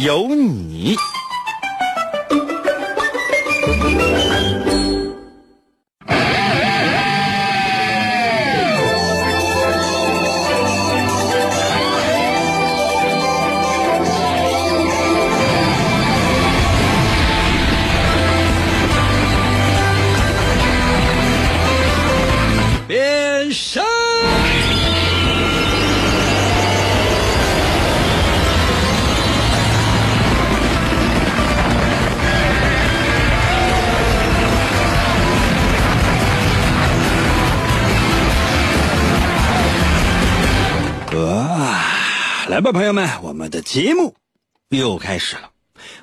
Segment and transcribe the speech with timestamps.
[0.00, 0.96] 有你。
[42.72, 44.14] 朋友们，我们的节目
[44.68, 45.52] 又开始了。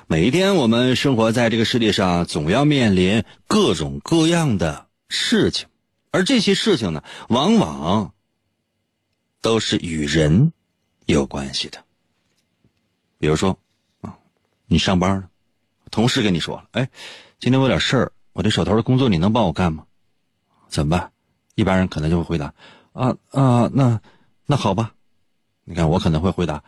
[0.08, 5.68] 每一天，我们生活在这个世界上，总要面临各种各样的事情，
[6.10, 8.14] 而这些事情呢，往往
[9.40, 10.52] 都是与人
[11.04, 11.84] 有关系的。
[13.18, 13.58] 比如说，
[14.00, 14.18] 啊，
[14.66, 15.28] 你上班了，
[15.92, 16.88] 同事跟你说了，哎，
[17.38, 19.84] 今天我有点事儿，我这手头的工作你能帮我干吗？
[20.68, 21.12] 怎么办？
[21.54, 22.54] 一般人可能就会回答，
[22.92, 24.00] 啊啊，那
[24.46, 24.94] 那好吧。
[25.68, 26.62] 你看，我可能会回答，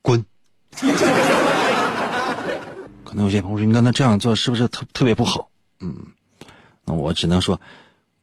[0.00, 0.24] 滚。
[3.04, 5.50] 可能有些朋友说，你刚才这样做是不是特特别不好？
[5.80, 5.94] 嗯，
[6.84, 7.60] 那我只能说，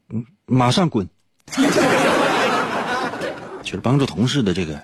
[0.07, 1.07] 嗯，马上滚。
[3.61, 4.81] 就是帮助同事的这个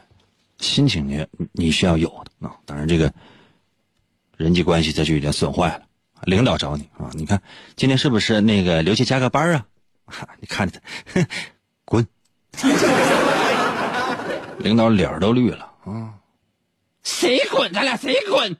[0.59, 2.55] 心情，你你需要有的啊。
[2.65, 3.11] 当然，这个
[4.35, 5.81] 人际关系这就有点损坏了。
[6.23, 7.41] 领导找你啊，你看
[7.75, 9.65] 今天是不是那个留下加个班啊？
[10.41, 11.25] 你看着他，
[11.85, 12.05] 滚。
[14.59, 16.13] 领导脸都绿了啊！
[17.03, 17.71] 谁滚？
[17.73, 18.57] 咱俩谁滚？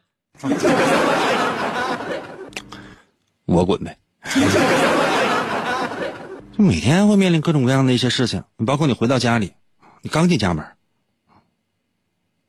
[3.46, 3.98] 我滚呗！
[6.58, 9.54] 就每天会面临各种各样的一些事情，包括你回到家里，
[10.02, 10.66] 你刚进家门，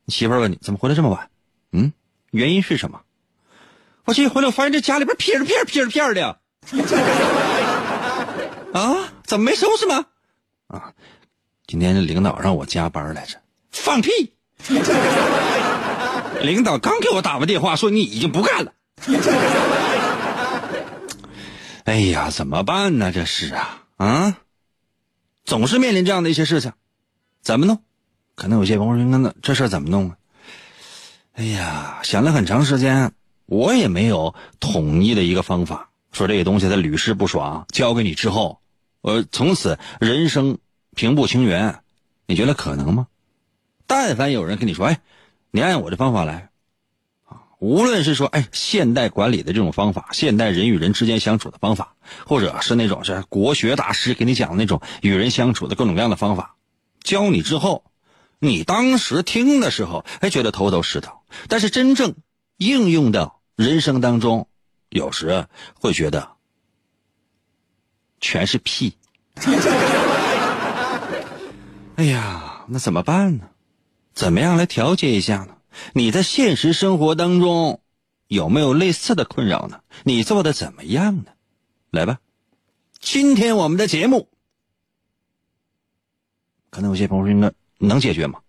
[0.05, 1.31] 你媳妇问你怎么回来这么晚？
[1.73, 1.93] 嗯，
[2.31, 3.01] 原因是什么？
[4.05, 6.39] 我这一回来，我发现这家里边撇着片撇着片的。
[8.73, 9.13] 啊？
[9.25, 10.07] 怎么没收拾吗？
[10.69, 10.93] 啊？
[11.66, 13.41] 今天这领导让我加班来着，
[13.72, 14.10] 放屁！
[16.43, 18.72] 领导刚给我打完电话，说你已经不干了。
[21.84, 23.10] 哎呀，怎么办呢？
[23.10, 24.38] 这是啊啊，
[25.44, 26.72] 总是面临这样的一些事情，
[27.43, 27.83] 怎么弄？
[28.37, 30.16] 可能有些朋友说：“那这事怎么弄啊？”
[31.34, 33.12] 哎呀，想了很长时间，
[33.47, 35.88] 我也没有统一的一个方法。
[36.12, 38.60] 说这个东西他屡试不爽，交给你之后，
[39.00, 40.59] 我从此人生。
[40.97, 41.75] 平步青云，
[42.27, 43.07] 你觉得可能吗？
[43.87, 45.01] 但凡有人跟你说：“哎，
[45.53, 46.49] 你按我的方法来。”
[47.29, 51.95] 啊，无论是说哎现代管理的这种方法，现代人与人之间相处的方法，
[52.27, 56.57] 或者是那种是国学大师给你讲的那种与人相处的各种各样的方法，
[57.03, 57.84] 教你之后，
[58.39, 62.15] 你当时听的时候还觉得头头是道，但是真正
[62.57, 64.49] 应用到人生当中，
[64.89, 66.31] 有时会觉得
[68.19, 68.97] 全是屁。
[71.97, 73.49] 哎呀，那怎么办呢？
[74.15, 75.57] 怎么样来调节一下呢？
[75.95, 77.81] 你在现实生活当中
[78.29, 79.81] 有没有类似的困扰呢？
[80.05, 81.33] 你做的怎么样呢？
[81.91, 82.19] 来吧，
[83.01, 84.29] 今天我们的节目，
[86.69, 88.41] 可能有些朋友说，那能解决吗？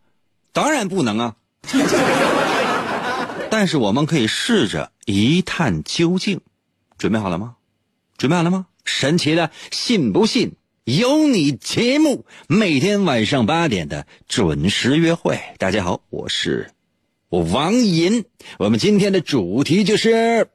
[0.52, 1.36] 当然不能啊。
[3.50, 6.42] 但是我们可以试着一探究竟。
[6.98, 7.56] 准备好了吗？
[8.18, 8.68] 准备好了吗？
[8.84, 10.58] 神奇的，信不信？
[10.88, 15.38] 有你节目，每天晚上八点的准时约会。
[15.58, 16.72] 大家好，我是
[17.28, 18.24] 我王银。
[18.58, 20.48] 我们今天的主题就是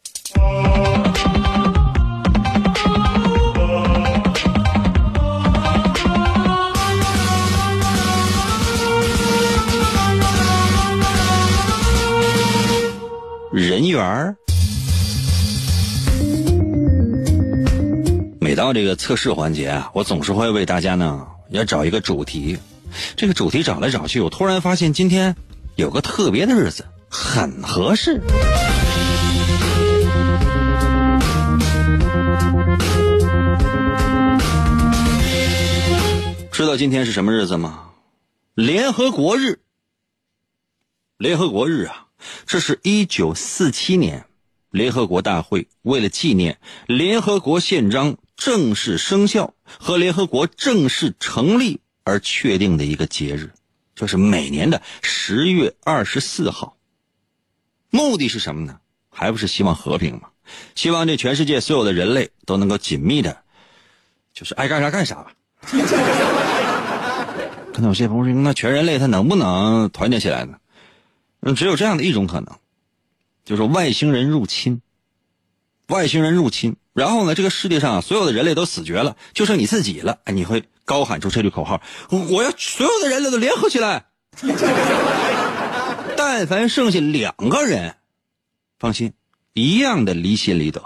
[13.52, 14.34] 人缘儿。
[18.52, 22.58] 每到这个测试环节啊，我总是会为大家呢要找一个主题。
[23.16, 25.34] 这个主题找来找去，我突然发现今天
[25.76, 28.20] 有个特别的日子，很合适。
[36.52, 37.84] 知道今天是什么日子吗？
[38.54, 39.60] 联合国日。
[41.16, 42.08] 联合国日啊，
[42.44, 44.26] 这是一九四七年
[44.70, 53.52] 联合国大会为了纪念联合国宪章正式生效和联合国正式成立而确定的一个节日，
[53.94, 56.76] 就是每年的十月二十四号。
[57.90, 58.80] 目的是什么呢？
[59.10, 60.30] 还不是希望和平吗？
[60.74, 63.42] 希望这全世界所有的人类都能够紧密的，
[64.32, 65.32] 就是爱干啥干啥吧。
[67.72, 70.58] 可能有些朋友说，那全人类他能不能团结起来呢？
[71.40, 72.58] 嗯，只有这样的一种可能，
[73.44, 74.80] 就是外星人入侵。
[75.92, 80.20] 外星人入侵，然后呢，这个世界上所有的人类都死绝了，就剩你自己了。
[80.32, 84.06] 你会高喊出这句口号：“我要所有的人类都联合起来。
[86.16, 87.96] ”但凡剩下两个人，
[88.78, 89.12] 放心，
[89.52, 90.82] 一样的离心离德。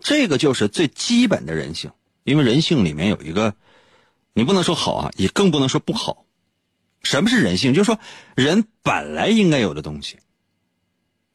[0.00, 1.92] 这个就是最基本的人性，
[2.24, 3.54] 因为人性里面有一个，
[4.32, 6.24] 你不能说好啊，也更不能说不好。
[7.04, 7.74] 什么是人性？
[7.74, 7.96] 就是说，
[8.34, 10.18] 人本来应该有的东西，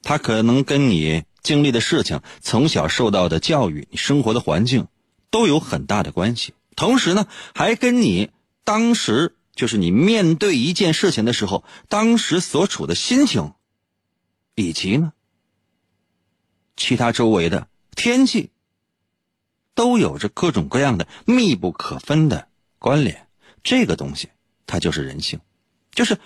[0.02, 4.88] 他可能跟你经历的事情、从小受到的教育、你生活的环境
[5.30, 6.54] 都有很大的关系。
[6.75, 8.31] 同时呢，还跟你
[8.63, 13.54] 当时就是你面对一件事情的时候，当时所处的心情，
[14.56, 15.13] 以及呢，
[16.75, 18.50] 其他周围的天气，
[19.75, 22.48] 都有着各种各样的密不可分的
[22.80, 23.28] 关联。
[23.63, 24.30] 这个东西，
[24.66, 25.40] 它就是人性。
[25.92, 26.18] 就是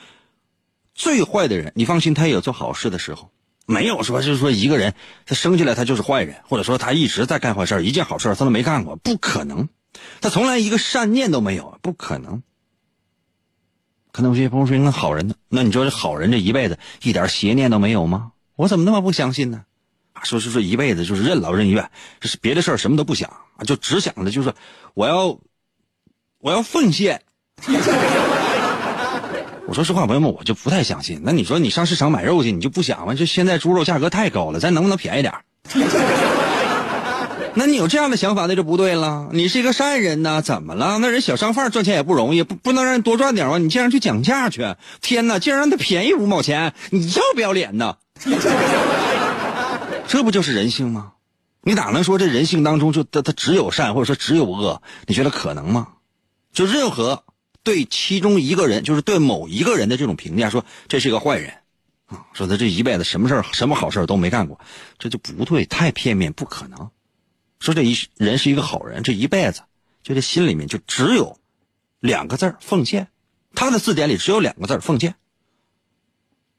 [0.95, 3.31] 最坏的人，你放心，他也有做好事的时候。
[3.69, 9.67] 没有说就是说一个人他生下来他就是坏人，或者说他一直在干坏事一件好事他都没干过，不可能。
[10.21, 12.41] 他从来一个善念都没有，不可能。
[14.13, 15.35] 可能有些朋友说那好人呢？
[15.49, 18.31] 那你说这好人这一辈子一点邪念都没有吗？
[18.55, 19.65] 我怎么那么不相信呢？
[20.13, 21.91] 啊，说是说一辈子就是任劳任怨，
[22.21, 23.29] 就是别的事儿什么都不想，
[23.65, 24.53] 就只想着就是
[24.93, 25.37] 我要
[26.39, 27.21] 我要奉献。
[29.67, 31.19] 我说实话，朋友们，我就不太相信。
[31.25, 33.13] 那你说你上市场买肉去，你就不想吗？
[33.15, 35.33] 就现在猪肉价格太高了，咱能不能便宜点
[37.53, 39.27] 那你有这样的想法，那就不对了。
[39.33, 40.99] 你是一个善人呐，怎么了？
[40.99, 43.57] 那人小商贩赚钱也不容易，不不能让人多赚点吗？
[43.57, 44.75] 你竟然去讲价去！
[45.01, 47.97] 天哪，竟然让他便宜五毛钱，你要不要脸呢？
[50.07, 51.11] 这不就是人性吗？
[51.63, 54.81] 你哪能说这人性当中就他他只有善，或者说只有恶？
[55.07, 55.87] 你觉得可能吗？
[56.53, 57.23] 就任何。
[57.63, 61.53] 对其中一个人，就是对某一个人的这种评价，说这是一个坏人，
[62.05, 64.59] 啊，说他这一辈子什么事儿、什么好事都没干过，
[64.97, 66.89] 这就不对，太片面，不可能。
[67.59, 69.61] 说这一人是一个好人，这一辈子
[70.03, 71.37] 就这心里面就只有
[71.99, 73.07] 两个字奉献。
[73.55, 75.15] 他的字典里只有两个字奉献。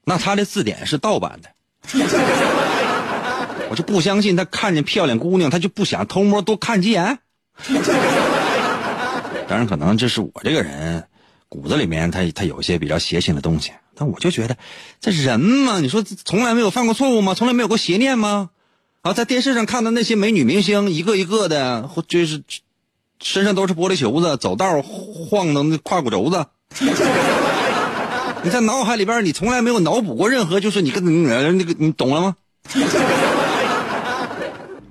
[0.05, 1.51] 那他的字典是盗版的，
[3.71, 7.19] 我就不相信他看见漂亮姑娘，他就不想偷摸多看几眼。
[9.49, 11.03] 当然，可能这是我这个人
[11.49, 13.73] 骨子里面，他他有一些比较邪性的东西。
[13.95, 14.57] 但我就觉得，
[15.01, 17.35] 这人嘛，你说从来没有犯过错误吗？
[17.35, 18.51] 从来没有过邪念吗？
[19.03, 22.43] 啊，在电视上看到那些美女明星，一个一个的，或就是
[23.21, 26.47] 身上都是玻璃球子，走道晃的胯骨轴子。
[28.45, 32.37] 你在脑海里边，你从来没有脑补过任何，就是你跟那个，你懂了吗？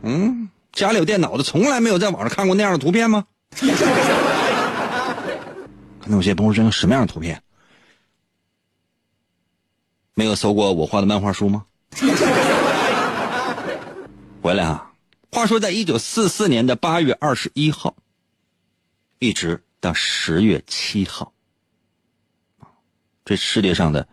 [0.04, 3.24] 嗯，家里有电脑的，从来没有在网上看过那样的图片吗？
[6.10, 7.44] 那有些朋友说什么样的图片？
[10.14, 11.66] 没有搜过我画的漫画书吗？
[14.42, 14.94] 回来啊！
[15.32, 17.96] 话说，在一九四四年的八月二十一号，
[19.20, 21.34] 一直到十月七号，
[23.26, 24.08] 这世界上的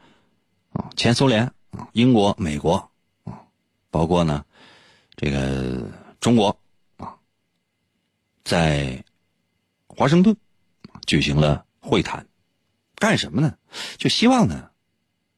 [0.72, 2.90] 啊，前苏联啊，英国、美国
[3.24, 3.40] 啊，
[3.90, 4.44] 包括呢
[5.16, 6.58] 这个中国
[6.98, 7.14] 啊，
[8.44, 9.02] 在
[9.86, 10.36] 华盛顿
[11.06, 11.63] 举行了。
[11.84, 12.26] 会谈，
[12.96, 13.58] 干什么呢？
[13.98, 14.70] 就希望呢，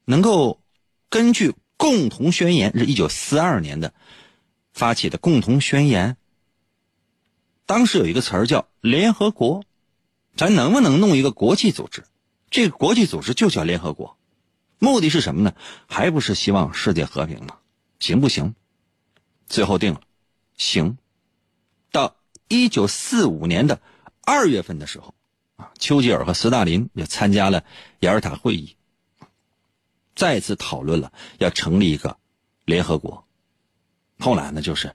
[0.04, 0.62] 能够
[1.10, 3.92] 根据共同宣言，是一九四二年的
[4.72, 6.16] 发起的共同宣言。
[7.66, 9.64] 当时有一个词儿叫联合国，
[10.36, 12.04] 咱能不能弄一个国际组织？
[12.48, 14.16] 这个国际组织就叫联合国，
[14.78, 15.52] 目的是什么呢？
[15.88, 17.58] 还不是希望世界和平吗？
[17.98, 18.54] 行不行？
[19.48, 20.00] 最后定了，
[20.56, 20.96] 行。
[21.90, 22.14] 到
[22.46, 23.80] 一九四五年的
[24.22, 25.15] 二月份的时候。
[25.56, 27.64] 啊，丘吉尔和斯大林也参加了
[28.00, 28.76] 雅尔塔会议，
[30.14, 32.18] 再次讨论了要成立一个
[32.66, 33.24] 联合国。
[34.18, 34.94] 后来呢，就是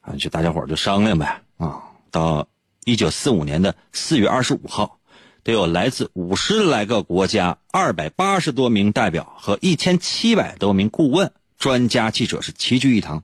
[0.00, 1.84] 啊，就大家伙就商量呗啊。
[2.10, 2.48] 到
[2.84, 4.98] 一九四五年的四月二十五号，
[5.44, 13.22] 得有来自五十来个国家、二百八十多名代表和一千七百多名顾问、专家、记者是齐聚一堂，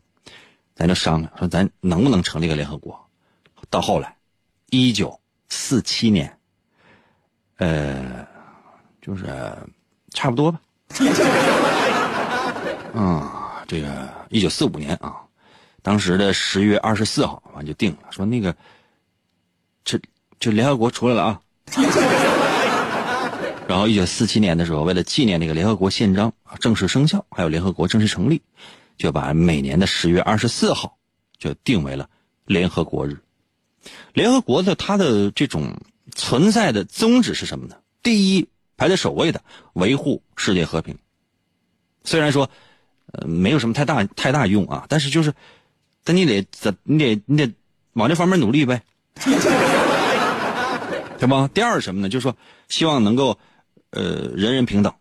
[0.76, 3.08] 咱就商量说，咱能不能成立个联合国？
[3.68, 4.16] 到后来，
[4.70, 6.37] 一九四七年。
[7.58, 8.26] 呃，
[9.00, 9.26] 就是
[10.10, 10.60] 差不多吧。
[12.94, 13.22] 嗯，
[13.66, 15.16] 这个一九四五年啊，
[15.82, 18.54] 当时的十月二十四号完就定了，说那个
[19.84, 20.00] 这
[20.40, 21.40] 这联合国出来了啊。
[23.68, 28.40] 然后一九四七年的时候，为了纪念这个联合国宪章正式生效，还有联合国正式成立，
[28.96, 30.96] 就把每年的十月二十四号
[31.38, 32.08] 就定为了
[32.46, 33.18] 联合国日。
[34.14, 35.76] 联合国的它的这种
[36.18, 37.76] 存在的宗旨是什么呢？
[38.02, 39.40] 第一，排在首位的
[39.74, 40.98] 维护世界和平。
[42.02, 42.50] 虽然说，
[43.12, 45.32] 呃，没有什么太大太大用啊，但是就是，
[46.02, 47.52] 但你得怎你得你得
[47.92, 48.82] 往这方面努力呗，
[51.18, 51.48] 对吧？
[51.54, 52.08] 第二什么呢？
[52.08, 52.36] 就是说，
[52.68, 53.38] 希望能够，
[53.90, 54.92] 呃，人人平等。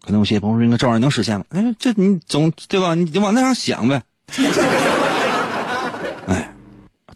[0.00, 1.44] 可能有些朋友说，应该这玩意儿能实现吗？
[1.50, 2.96] 哎，这你总对吧？
[2.96, 4.02] 你得往那上想呗。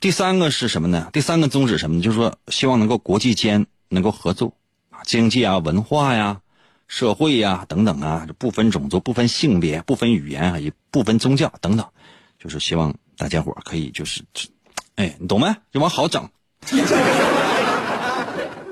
[0.00, 1.08] 第三个是什么呢？
[1.12, 2.02] 第三个宗旨什么呢？
[2.02, 4.54] 就是说，希望能够国际间能够合作
[4.90, 6.40] 啊，经济啊，文化呀。
[6.88, 11.84] 社会呀，等等啊，不分种族、不分性别、不分语言啊，也不分宗教等等，
[12.38, 14.22] 就是希望大家伙可以就是，
[14.94, 15.52] 哎，你懂没？
[15.72, 16.28] 就往好整。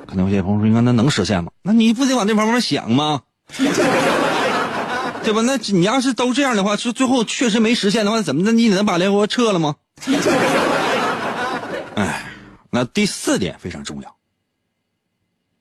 [0.07, 1.51] 可能有些朋友说：“应该那能实现吗？
[1.63, 3.23] 那你不得往这方面想吗？
[5.25, 5.41] 对吧？
[5.43, 8.53] 那你要是都这样的话，就最后确实没实现的话，怎么的？
[8.53, 9.75] 你能把联合国撤了吗？”
[11.95, 12.29] 哎，
[12.71, 14.17] 那第四点非常重要，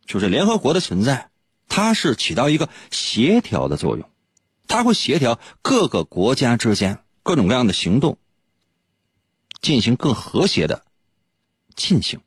[0.05, 1.29] 就是联合国的存在。
[1.67, 4.09] 它是起到一个协调的作用，
[4.67, 8.17] 它会协调各个国家之间各种各样的行动，
[9.61, 10.85] 进行更和谐的
[11.75, 12.19] 进行，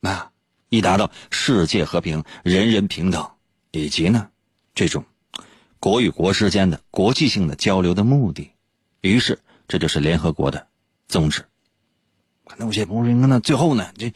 [0.00, 0.32] 啊，
[0.68, 3.32] 以达到世界和平、人人平等，
[3.70, 4.30] 以及呢
[4.74, 5.04] 这种
[5.78, 8.52] 国与国之间的国际性的交流的目的。
[9.02, 10.68] 于是，这就是联合国的
[11.08, 11.44] 宗旨。
[12.56, 14.12] 那有些朋友说，那最后呢，这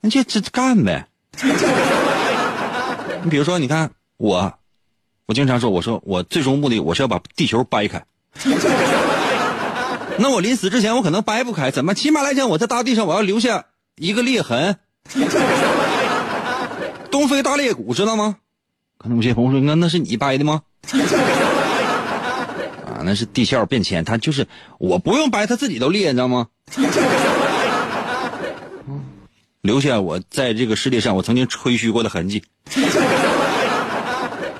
[0.00, 1.06] 那这这干呗。
[3.22, 4.54] 你比如说，你看我，
[5.26, 8.04] 我经常说，我说我最终目的我是要把地球掰开。
[10.18, 11.94] 那我临死之前，我可能掰不开，怎么？
[11.94, 13.64] 起码来讲，我在大地上我要留下
[13.96, 14.76] 一个裂痕。
[17.10, 18.36] 东非大裂谷知道吗？
[18.98, 20.62] 可能有些朋友说，那那是你掰的吗？
[22.86, 24.46] 啊，那是地壳变迁，它就是
[24.78, 26.48] 我不用掰，它自己都裂，你知道吗？
[29.64, 32.44] 留下我在这个世界上我曾经吹嘘过的痕迹。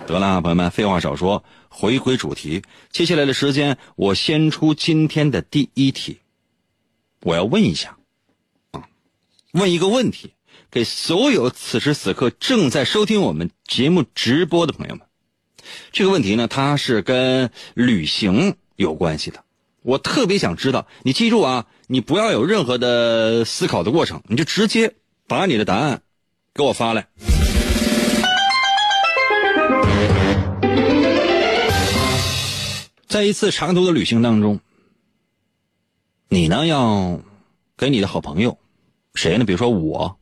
[0.06, 2.62] 得了，朋友们，废话少说，回归主题。
[2.90, 6.20] 接下来的时间，我先出今天的第一题。
[7.20, 7.98] 我要问一下，
[8.70, 8.84] 啊，
[9.52, 10.32] 问一个问题，
[10.70, 15.06] 给所有此时此刻正在收听我们节目直播的朋友们。
[15.92, 19.44] 这个问题呢，它是跟旅行有关系的。
[19.82, 24.96] 我特别想知道，你记住啊，你不要有任何的思考的过程，你就直接
[25.28, 26.02] 把你的答案
[26.52, 27.06] 给我发来。
[33.06, 34.58] 在一次长途的旅行当中，
[36.26, 37.20] 你呢要
[37.76, 38.58] 给你的好朋友
[39.14, 39.44] 谁呢？
[39.44, 40.18] 比如说我，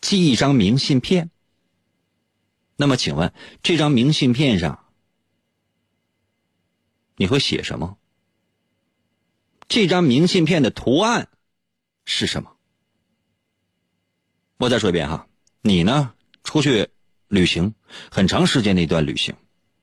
[0.00, 1.30] 寄一张明信片。
[2.76, 4.86] 那么，请问这张明信片上
[7.16, 7.98] 你会写什么？
[9.68, 11.28] 这张明信片的图案
[12.04, 12.52] 是什么？
[14.58, 15.26] 我再说一遍哈，
[15.60, 16.12] 你呢
[16.44, 16.88] 出去
[17.28, 17.74] 旅行
[18.10, 19.34] 很长时间的一段旅行，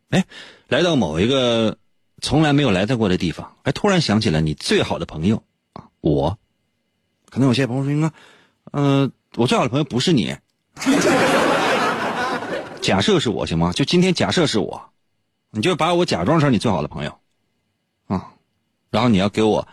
[0.09, 0.25] 哎，
[0.67, 1.77] 来到某一个
[2.21, 6.37] 从来没有来到过的地方，哎，突然想起了你最好的朋友啊，我。
[7.29, 8.11] 可能有些朋友说，应该，
[8.73, 10.37] 嗯，我最好的朋友不是你。
[12.79, 13.73] 假设是我行吗？
[13.73, 14.91] 就今天假设是我，
[15.49, 17.19] 你就把我假装成你最好的朋友。
[18.05, 18.33] 啊
[18.93, 19.67] 然后你要给我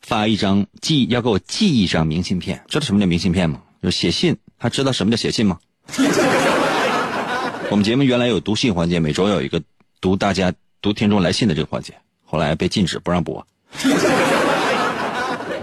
[0.00, 3.62] 发一张寄，要给我寄一张明信片，知道什么叫明信片吗？
[3.80, 5.60] 就是写信，还知道什么叫写信吗？
[7.70, 9.62] 我们节目原来有读信环节，每周有一个
[10.00, 10.52] 读大家
[10.82, 13.46] 读听众来信的这个环节，后来被禁止不让播。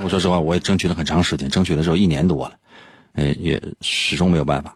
[0.02, 2.58] 我说实话，我也争取了很长时间，争取的时候一年多了，
[3.16, 4.74] 呃，也始终没有办法。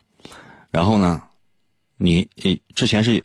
[0.69, 1.21] 然后呢，
[1.95, 2.27] 你
[2.75, 3.23] 之前是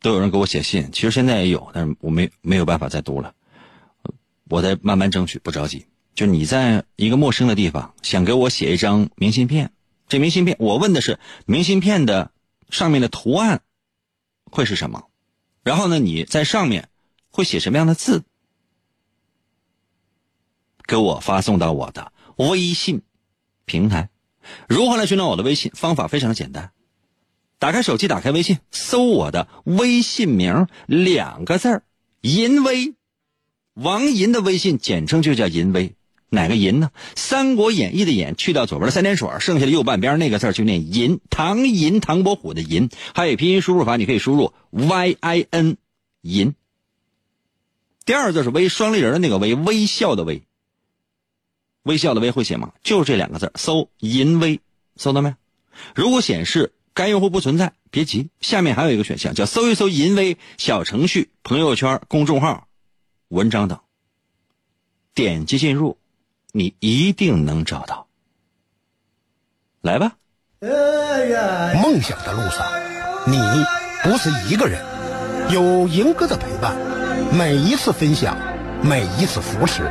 [0.00, 3.34] 都有人给我写信，其实现在也有，但是我没没有办法再读了。
[4.48, 5.86] 我在慢慢争取，不着急。
[6.14, 9.72] 就你在一个陌生的地方，想给我写一张明信片，
[10.08, 12.30] 这明信片我问的是明信片的
[12.70, 13.62] 上面的图案
[14.44, 15.08] 会是什么？
[15.62, 16.88] 然后呢，你在上面
[17.30, 18.22] 会写什么样的字？
[20.86, 23.02] 给我发送到我的微信
[23.64, 24.10] 平台。
[24.68, 25.72] 如何来寻找我的微信？
[25.74, 26.70] 方法非常的简单，
[27.58, 31.82] 打开手机，打开微信，搜我的微信名两个字儿，
[32.20, 32.94] 淫威。
[33.74, 35.94] 王银的微信简称就叫银威，
[36.28, 36.90] 哪个银呢？
[37.16, 41.20] 《三国演义》的演去掉左边的三点水，剩下的右半边那个字就念银。
[41.28, 42.88] 唐银，唐伯虎的银。
[43.14, 45.76] 还有拼音输入法，你可以输入 y i n
[46.22, 46.54] 银。
[48.04, 50.42] 第二个字是微，双立人的那个微，微笑的微。
[51.82, 52.72] 微笑的微会写吗？
[52.82, 54.60] 就是这两个字，搜“淫微”，
[54.96, 55.34] 搜到没？
[55.94, 62.68] 如果显示该用户不存在，别急，下面还有一个选项叫搜一搜“淫微”小程序、朋友圈、公众号、
[63.34, 63.80] 文章等，
[65.12, 65.98] 点击进入，
[66.52, 68.06] 你一定能找到。
[69.80, 70.12] 来吧。
[71.82, 72.64] 梦想的路上，
[73.26, 73.36] 你
[74.04, 74.80] 不是一个人，
[75.50, 76.76] 有银哥的陪伴，
[77.36, 78.38] 每一次分享，
[78.84, 79.82] 每一次扶持，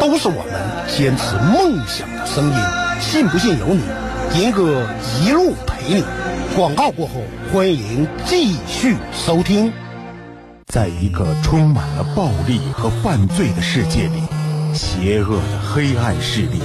[0.00, 2.56] 都是我们坚持梦想的声音。
[3.00, 3.82] 信不信由你，
[4.40, 4.86] 银哥
[5.20, 6.04] 一路陪你。
[6.54, 7.14] 广告过后，
[7.52, 9.72] 欢迎继续收听。
[10.68, 14.22] 在一个充满了暴力和犯罪的世界里，
[14.74, 16.60] 邪恶的黑暗势力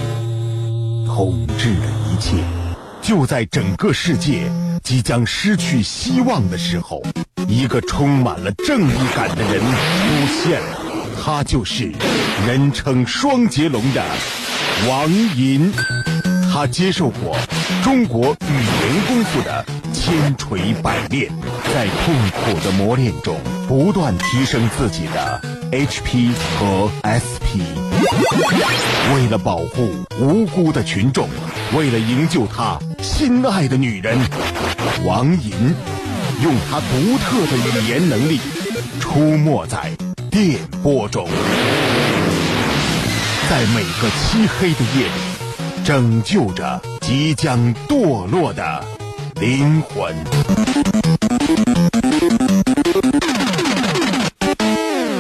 [1.07, 2.35] 统治了一切。
[3.01, 4.51] 就在整个世界
[4.83, 7.01] 即将失去希望的时候，
[7.47, 10.77] 一个充满了正义感的人出现了，
[11.23, 11.89] 他就是
[12.45, 14.03] 人称双截龙的
[14.89, 15.71] 王银。
[16.51, 17.35] 他接受过
[17.81, 18.63] 中国语
[19.01, 21.31] 功夫的千锤百炼，
[21.73, 27.63] 在痛苦的磨练中不断提升自己的 HP 和 SP。
[29.15, 31.27] 为了保护无辜的群众，
[31.75, 34.17] 为了营救他心爱的女人，
[35.05, 35.51] 王银
[36.43, 38.39] 用他独特的语言能力
[38.99, 39.91] 出没在
[40.29, 41.27] 电波中，
[43.49, 45.32] 在每个漆黑的夜里。
[45.83, 48.85] 拯救着即将堕落的
[49.41, 50.15] 灵魂。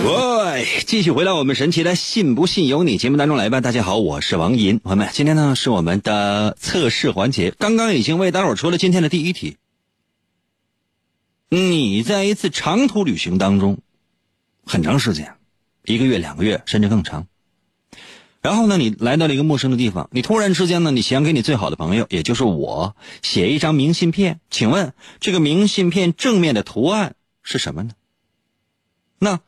[0.05, 3.59] 喂，继续回到我们神奇的“信不信由你”节目当中来吧。
[3.59, 9.57] 大家好，我是王银，朋友们，今天呢是我们的测试环节，刚刚已经为大伙儿出了今天的第一题。
[11.49, 13.79] 你在一次长途旅行当中，
[14.65, 15.35] 很长时间，
[15.83, 17.27] 一个月、两个月，甚至更长。
[18.43, 24.41] 然后呢，你来到了一个陌生的地方，你突然之间呢，你想给你最好的朋友，也就是我，写一张明信片。
[24.49, 27.91] 请问这个明信片正面的图案是什么呢？
[29.17, 29.39] 那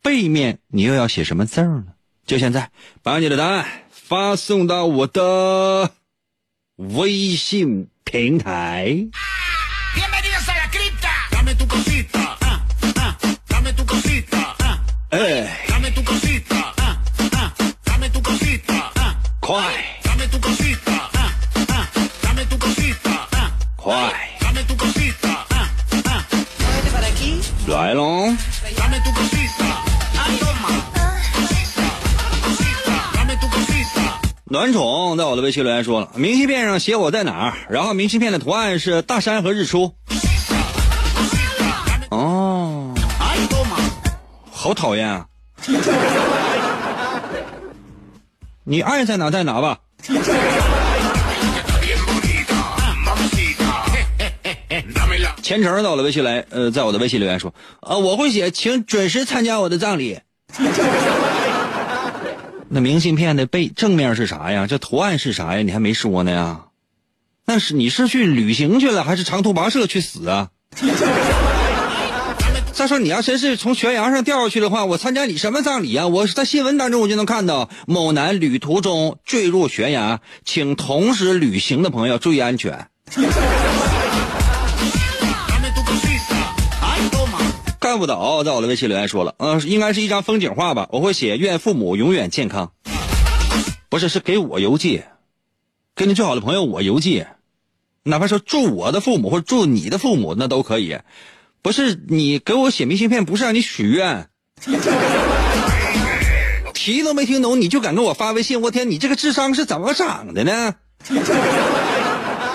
[0.00, 1.88] 背面你又要写什么字儿呢？
[2.24, 2.70] 就现在，
[3.02, 5.90] 把你的答案发送到我的
[6.76, 9.08] 微信平台。
[19.50, 19.58] 快！
[23.74, 23.92] 快！
[27.66, 28.32] 来喽！
[34.44, 39.96] 暖宠在我的微信留言说了，明信片上写我在哪儿，然后明信片的图案是大山和日出。
[42.10, 42.94] 哦，
[44.52, 45.26] 好讨厌啊！
[48.70, 49.80] 你爱在哪在哪吧。
[55.42, 60.20] 前程到了微信来，呃，在我的微信留言说，呃，我会写，请准时参加我的葬礼。
[62.68, 64.68] 那明信片的背正面是啥呀？
[64.68, 65.62] 这图案是啥呀？
[65.62, 66.60] 你还没说呢呀？
[67.46, 70.50] 那是你是去旅行去了，还是长途跋涉去死啊？
[72.80, 76.06] 再说你要真是从悬崖上掉下去的话，我参加你什么葬礼啊？
[76.08, 82.88] 我在新闻当中我就能看到某男旅途中坠入悬崖，请同时旅行的朋友注意安全。
[87.78, 90.88] 干不倒，在我的微信留言说了，嗯，应该是一张风景画吧？
[90.90, 92.72] 我会写愿父母永远健康。
[93.90, 95.02] 不是，是给我邮寄，
[95.94, 97.26] 给你最好的朋友我邮寄，
[98.04, 100.96] 哪怕说祝我的父母或者祝你的父母那都可以。
[101.62, 104.28] 不是你给我写明信片，不是让你许愿，
[106.72, 108.62] 题都没听懂，你就敢给我发微信？
[108.62, 110.74] 我天，你这个智商是怎么长的呢？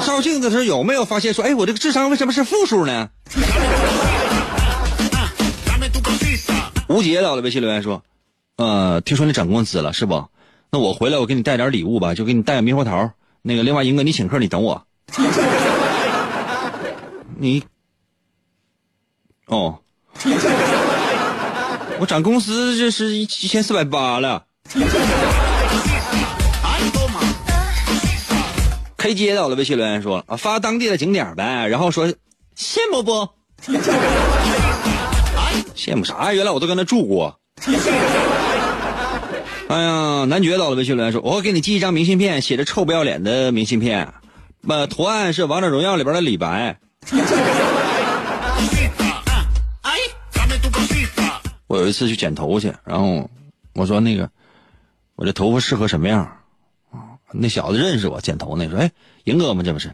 [0.06, 3.10] 照镜子的时候有没有发现说，哎，我这个智商为什么是负数呢？
[6.88, 8.04] 吴杰到了微信留言说，
[8.58, 10.26] 呃，听说你涨工资了是不？
[10.72, 13.12] 那我回来我给你带点礼物吧，就给你带个猕猴桃。
[13.44, 14.84] 那个另外英哥你请客，你等我。
[17.38, 17.63] 你。
[19.47, 19.79] 哦，
[21.99, 24.43] 我涨工资这是一一千四百八了。
[28.97, 32.08] K 接到了微信留言说啊，发当地的景点呗，然后说
[32.58, 33.29] 羡慕不？
[35.75, 36.34] 羡慕啥？
[36.34, 37.39] 原来我都跟他住过。
[39.67, 44.12] 哎呀，男爵到了微信留言说，我给你寄一张明信片，写着臭不要脸的明信片，
[44.67, 46.79] 呃，图案是王者荣耀里边的李白。
[51.78, 53.30] 有一次去剪头去，然后
[53.74, 54.30] 我说那个
[55.16, 56.22] 我这头发适合什么样
[56.92, 57.18] 啊？
[57.32, 58.92] 那小子认识我剪头那说，哎，
[59.26, 59.64] 银哥吗？
[59.64, 59.92] 这不是？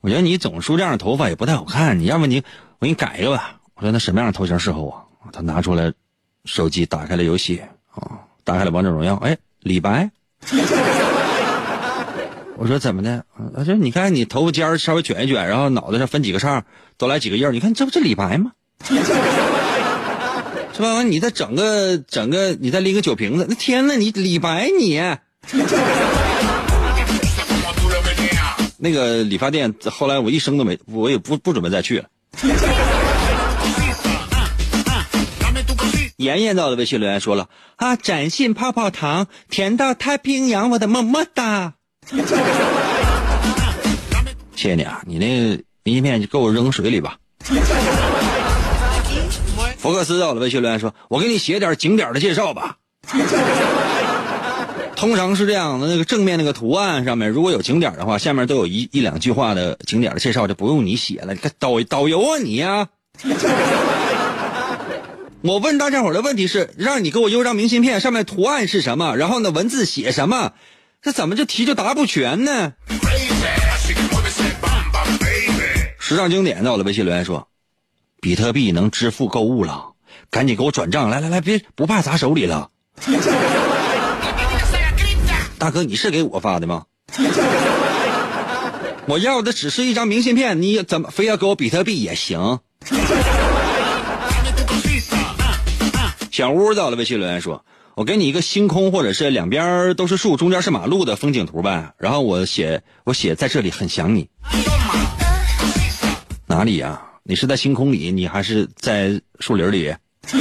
[0.00, 2.42] 我觉得你总梳这样的头发也不太好看，你要不你
[2.78, 3.60] 我给你改一个吧？
[3.74, 5.08] 我说那什么样的头型适合我？
[5.32, 5.92] 他拿出来
[6.44, 7.60] 手机，打开了游戏
[7.92, 10.10] 啊， 打开了王者荣耀，哎，李白。
[12.56, 13.24] 我说怎么的？
[13.54, 16.64] 他说你看你头发尖稍微卷一卷，然后脑袋上分几个叉，
[16.96, 18.52] 多来几个印你看这不是李白吗？
[20.78, 21.02] 是吧？
[21.02, 25.02] 你再整个整个，你再拎个酒瓶子，那天呐，你李白你。
[28.76, 32.04] 那个理发店后来我一生都没，我也不不准备再去了。
[36.18, 41.74] 妍妍到了微信留言说了啊，展信泡泡糖，甜到太平洋，我的么么哒。
[44.54, 47.18] 谢谢你啊，你那明信片就给我扔水里吧。
[49.88, 52.76] 福克斯在我的微信留言说，我给你写点景点的介绍吧。
[54.94, 61.32] 通常是这样的，那个正面那个图案上面如果有景点的话，下面都有一一两句话的景点的介绍，就不用你写了。
[61.32, 62.88] 你看导导游啊你呀！
[65.40, 69.16] 我问大家伙的问题是，让你给我邮张明信片，上面图案是什么？
[69.16, 70.52] 然后呢，文字写什么？
[71.00, 72.72] 这怎么就题就答不全呢？
[75.98, 77.48] 时尚经典在我的微信留言说，
[78.20, 79.92] 比特币能支付购物了，
[80.30, 81.08] 赶紧给我转账！
[81.10, 82.70] 来来来，别不怕砸手里了。
[85.58, 86.84] 大哥，你是给我发的吗？
[89.06, 92.60] 我要的只是一张明信片，你怎么非要给我比特币也行？
[96.30, 97.64] 小屋到了，微信留言说
[97.96, 104.28] ：“我给你一个星空，或者是两边都是树，中间是马路的风景图呗。”然后我写，我写在这里很想你。
[106.46, 107.02] 哪里呀？
[107.30, 109.94] 你是在星空里，你还是在树林里？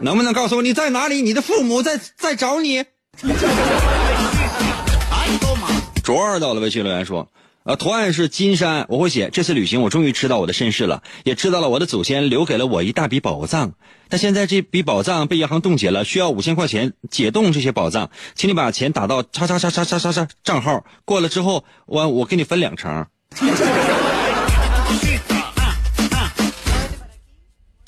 [0.00, 1.20] 能不能告诉我你在哪里？
[1.20, 2.84] 你的父母在在找你。
[6.04, 7.28] 卓二到了，微信留言说
[7.66, 13.72] ：“呃，图案是金山，我会写这次旅行我终于知道我的身世了，也知道了我的祖先留给了我一大笔宝藏。
[14.08, 23.04] 但现在这笔宝藏被银行冻结了，需要五千块钱解冻这些宝藏，请你把钱打到叉叉叉叉叉叉叉账号，过了之后我我给你分两成。”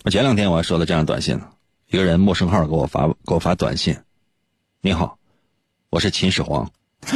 [0.06, 1.48] 我前两天我还收到这样短信呢，
[1.88, 3.98] 一个人陌生号给我发给我发短信。
[4.80, 5.18] 你好，
[5.90, 6.70] 我是秦始皇。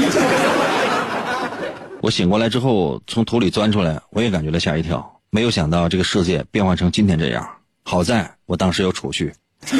[2.03, 5.21] 我醒过来之后，从土里钻出来，我也感觉了吓一跳。
[5.31, 7.49] 没有想到这个世界变化成今天这样。
[7.85, 9.33] 好在我当时有储蓄。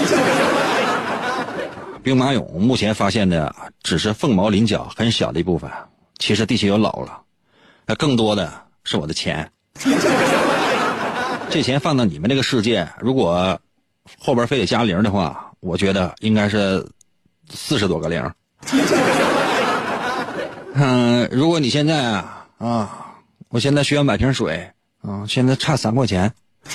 [2.05, 5.69] 兵马俑目前发现的只是凤毛麟角、很小的一部分。
[6.19, 7.23] 其实地球有老了，
[7.87, 9.51] 那更多的是我的钱。
[11.51, 13.59] 这钱放到你们这个世界，如果
[14.19, 16.87] 后边非得加零的话，我觉得应该是。
[17.53, 18.33] 四十多个零，
[20.73, 23.17] 嗯，如果你现在啊啊，
[23.49, 24.71] 我现在需要买瓶水
[25.03, 26.33] 啊，现在差三块钱，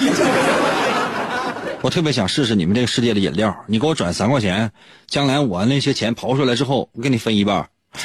[1.79, 4.69] 我特别想试试你们这个世界的饮料，你给我转三块钱，
[5.07, 7.69] 将来我那些钱刨出来之后，我给你分一半。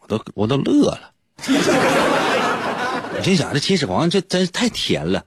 [0.00, 1.09] 我都我都乐了，
[3.16, 5.24] 我心想这秦始皇这真是太甜了。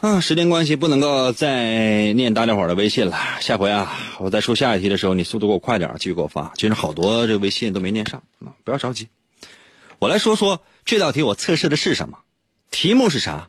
[0.00, 3.18] 啊，时间关系不能够再念大家伙的微信了。
[3.40, 6.52] 下回啊，我再出下一题的时候，你速度给我快点，继续给我发。
[6.56, 8.22] 其实好多这个微信都没念上，
[8.64, 9.08] 不要着急。
[9.98, 12.16] 我来说说这道题，我测试的是什么？
[12.70, 13.48] 题目是啥？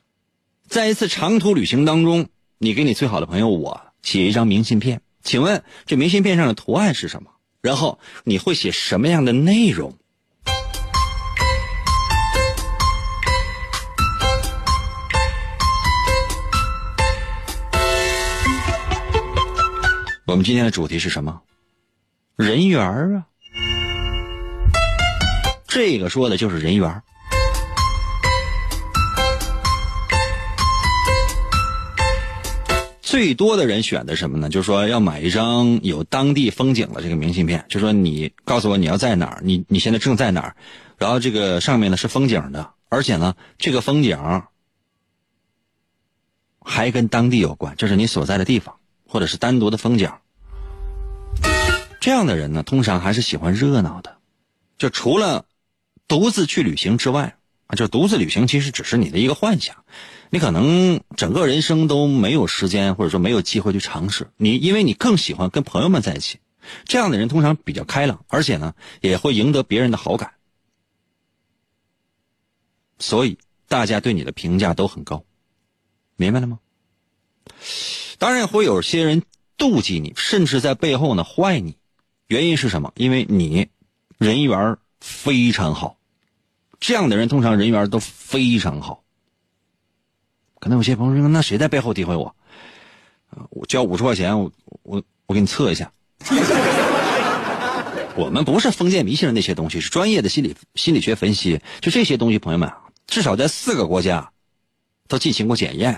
[0.67, 7.32] 在一次长途旅行当中，你给你最好的朋友我写一张明信片，请问这明信片上的图案是什么？
[7.62, 9.98] 然后你会写什么样的内容？
[20.26, 21.42] 我们今天的主题是什么？
[22.36, 23.26] 人缘啊，
[25.68, 27.04] 这个说的就是人缘。
[33.12, 34.47] 最多的人选的什么呢？
[34.47, 40.56] 就是说要买一张有当地风景的这个明信片，就说你告诉我你要在哪儿，你你现在正在哪儿，
[40.97, 44.17] 然后这个上面呢是风景的，而且呢这个风景
[46.62, 48.78] 还跟当地有关，就是你所在的地方。
[49.06, 50.10] 或者是单独的风景，
[52.00, 54.19] 这样的人呢，通常还是喜欢热闹的。
[54.78, 55.43] 就除了
[56.08, 57.36] 独自去旅行之外，
[57.67, 59.84] 啊，就独自旅行其实只是你的一个幻想，
[60.34, 64.32] 你可能整个人生都没有时间或者说没有机会去尝试。
[64.38, 66.39] 你因为你更喜欢跟朋友们在一起，
[66.86, 70.36] 这样的人通常比较开朗，而且呢也会赢得别人的好感，
[72.98, 75.26] 所以大家对你的评价都很高，
[76.15, 76.60] 明白了吗？
[78.17, 79.24] 当然会有些人
[79.58, 81.76] 妒忌你，甚至在背后呢坏你，
[82.28, 82.94] 原因是什么？
[82.96, 83.67] 因为你
[84.17, 85.98] 人缘非常好，
[86.80, 89.04] 这样的人通常人缘都非常好。
[90.62, 92.34] 可能有些朋友说：“那谁在背后诋毁我？”
[93.50, 94.52] 我交五十块钱，我
[94.84, 95.91] 我我给你测一下。
[98.15, 101.60] 我们不是封建迷信的那些东西，是专业的心理心理学分析。
[101.80, 102.71] 就这些东西，朋友们，
[103.08, 104.32] 至少在四个国家
[105.08, 105.97] 都进行过检验，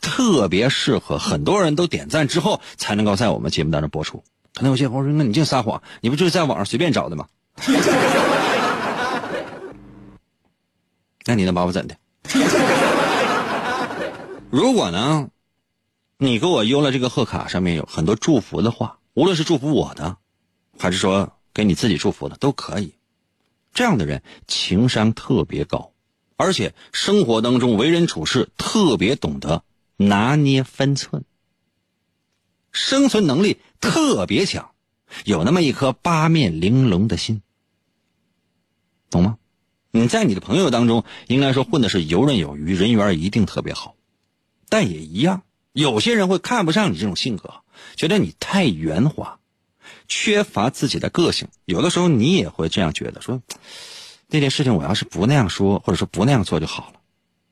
[0.00, 4.22] 特别适合很多人都点赞之后才能够在我们节目当中播出。
[4.54, 7.26] 可能有些朋友说：“那你净撒谎，你不就是在网上随便找的吗？”
[11.26, 11.96] 那你能把我怎的？
[14.54, 15.30] 如果呢，
[16.16, 20.16] 你给我邮了这个贺卡，上面有很多祝福的话，无论是祝福我的，
[20.78, 22.94] 还是说给你自己祝福的，都可以。
[23.72, 25.90] 这样的人情商特别高，
[26.36, 29.64] 而且生活当中为人处事特别懂得
[29.96, 31.24] 拿捏分寸，
[32.70, 34.70] 生存能力特别强，
[35.24, 37.42] 有那么一颗八面玲珑的心，
[39.10, 39.36] 懂吗？
[39.90, 43.96] 你在你的朋友当中，应该说混的是游刃有余，人缘一定特别好。
[44.68, 47.62] 但也一样，有些人会看不上你这种性格，
[47.96, 49.38] 觉得你太圆滑，
[50.08, 51.48] 缺乏自己的个性。
[51.64, 53.42] 有的时候你也会这样觉得，说
[54.28, 57.00] 那件事情我要是不那样说，或者说不那样做就好了。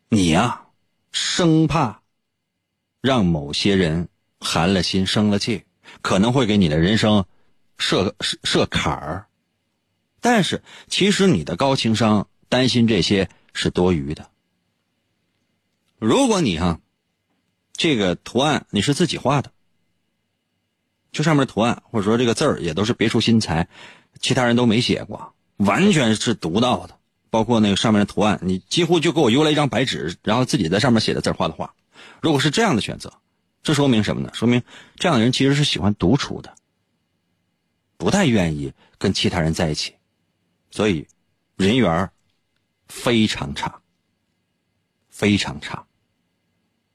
[0.08, 0.62] 你呀，
[1.10, 2.02] 生怕
[3.00, 4.08] 让某些人
[4.40, 5.64] 寒了心、生了气，
[6.00, 7.24] 可能会给你的人生
[7.76, 9.26] 设设设坎儿。
[10.20, 14.30] 但是其实你的高情商，担心这些是多余的。
[15.98, 16.78] 如果你哈。
[17.82, 19.50] 这个图案你是自己画的，
[21.10, 23.68] 就上面图案或者说这个字儿也都是别出心裁，
[24.20, 27.00] 其他人都没写过，完全是独到的。
[27.28, 31.74] 包括那个上面的图案，你几乎就给我邮了一张白纸，然后自己在上面写的字画的画。
[32.20, 33.14] 如果是这样的选择，
[33.64, 34.30] 这说明什么呢？
[34.32, 34.62] 说明
[34.94, 36.54] 这样的人其实是喜欢独处的，
[37.96, 39.96] 不太愿意跟其他人在一起，
[40.70, 41.08] 所以
[41.56, 42.12] 人缘
[42.86, 43.80] 非常差，
[45.10, 45.84] 非常差。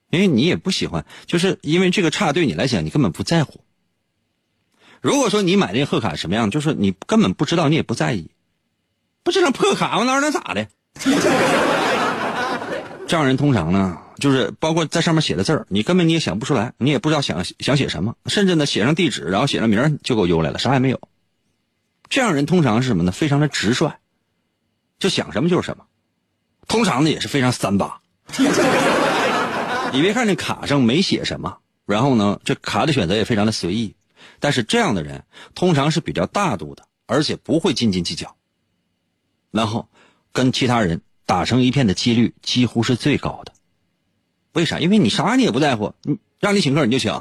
[0.09, 3.61] 因为你也不喜欢，就是因为这个差对你来讲，你根本不在乎。
[5.01, 8.31] 如果说你买这个贺卡什么样，就是你根本不知道，你也不在意，
[9.23, 10.05] 不这张破卡吗？
[10.05, 10.67] 那能咋的？
[13.07, 20.99] 这样人通常呢，就是包括在上面写的字儿，你根本你也想不出来，你也不知道想想写什么，甚至呢写上地址，然后写上名就给我邮来了，啥也没有。
[22.09, 23.11] 这样人通常是什么呢？
[23.11, 23.91] 非常的直率，
[24.99, 25.85] 就想什么就是什么，
[26.67, 28.01] 通常呢也是非常三八。
[29.93, 33.95] 你别看这卡上没写什么，然后呢，这卡的选择也非常的随意，
[34.39, 35.23] 但是这样的人
[35.55, 38.35] 通常是比较大度的，而且不会斤斤计较，
[39.49, 39.87] 然后
[40.31, 43.53] 跟其他人打成一片的几率几乎是最高的。
[44.53, 44.79] 为啥？
[44.79, 47.11] 因为你啥你也不在乎，你让你请客你就请，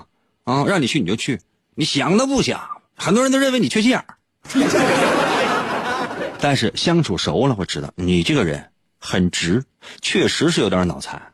[0.44, 1.40] 啊，让你去你就去，
[1.74, 2.82] 你想都不想。
[2.96, 4.18] 很多人都认为你缺心眼儿，
[6.40, 9.64] 但是相处熟了会知道，你这个人很直，
[10.02, 11.32] 确实是有点脑残，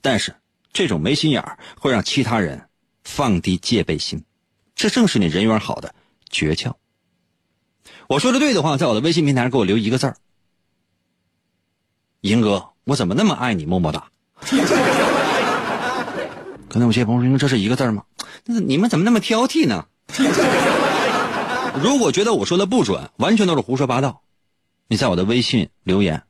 [0.00, 0.34] 但是。
[0.72, 2.68] 这种没心眼儿会让其他人
[3.04, 4.24] 放低戒备心，
[4.74, 5.94] 这正是你人缘好的
[6.30, 6.74] 诀窍。
[8.08, 10.16] 我说的对的话，在我的微信平台上给我留一个字儿
[12.22, 13.66] ：“银哥，我怎么那么爱你？
[13.66, 14.10] 么么哒。
[16.68, 18.04] ”可能有些朋友说：“这是一个字吗？”
[18.44, 19.86] 那你们怎么那么挑剔呢？
[21.82, 24.22] 如果觉得我说的不准，完全都是胡说八道，
[24.88, 26.22] 你在我的微信留言，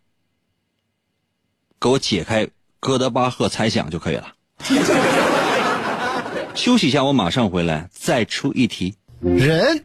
[1.80, 2.48] 给我解开。
[2.82, 4.26] 哥德巴赫猜想就可以了。
[6.52, 8.96] 休息一下，我马上回来再出一题。
[9.20, 9.84] 人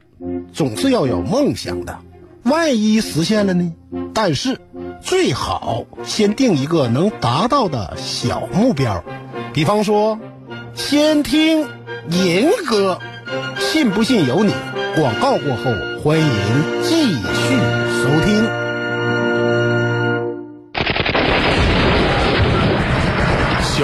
[0.52, 1.96] 总是要有梦想的，
[2.42, 3.72] 万一实现了呢？
[4.16, 4.60] 但是
[5.00, 9.04] 最好先定一个能达到的小目标，
[9.54, 10.18] 比方说，
[10.74, 11.68] 先听
[12.10, 13.00] 银哥，
[13.60, 14.56] 信不信由你。
[14.96, 16.28] 广告过后，欢迎
[16.82, 17.22] 继续
[18.02, 18.47] 收听。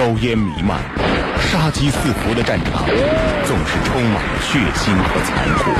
[0.04, 0.78] 硝烟弥漫、
[1.40, 2.84] 杀机四伏的战场，
[3.46, 5.70] 总是充满了血腥和残酷。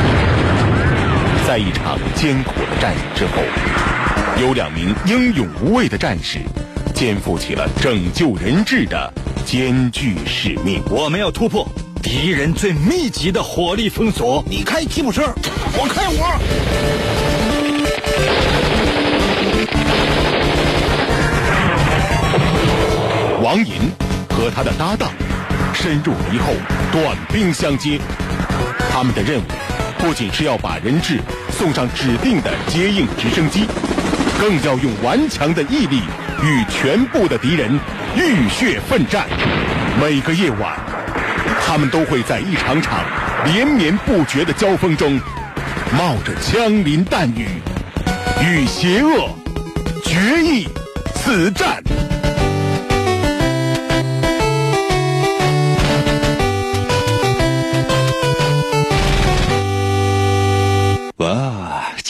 [1.47, 3.43] 在一场艰苦的战役之后，
[4.41, 6.39] 有两名英勇无畏的战士，
[6.95, 9.13] 肩负起了拯救人质的
[9.45, 10.83] 艰巨使命。
[10.89, 11.69] 我们要突破
[12.03, 14.43] 敌人最密集的火力封锁。
[14.49, 15.35] 你开吉普车，
[15.77, 16.41] 我开我。
[23.43, 24.04] 王银。
[24.45, 25.11] 和他的搭档
[25.73, 26.53] 深入敌后，
[26.93, 27.99] 短兵相接。
[28.93, 29.45] 他们的任务
[29.97, 31.19] 不仅是要把人质
[31.51, 33.65] 送上指定的接应直升机，
[34.39, 36.03] 更要用顽强的毅力
[36.43, 37.73] 与全部的敌人
[38.19, 39.27] 浴血奋战。
[39.99, 40.79] 每个夜晚，
[41.67, 43.03] 他们都会在一场场
[43.47, 45.19] 连绵不绝的交锋中，
[45.97, 47.49] 冒着枪林弹雨，
[48.45, 49.31] 与邪恶
[50.05, 50.69] 决一
[51.15, 51.83] 死战。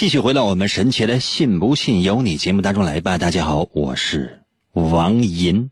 [0.05, 3.17] 继续回到我们神奇的“信不信由你”节目当中来吧。
[3.17, 5.71] 大家好，我是王银。